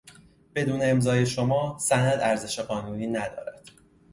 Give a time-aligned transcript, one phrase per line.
[0.55, 3.63] بدون امضای شما سند ارزش قانونی ندارد.